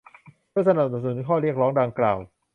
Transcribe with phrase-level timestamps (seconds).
[0.49, 2.17] เพื่อสนับสนุนข้อเรียกร้องดังกล่าว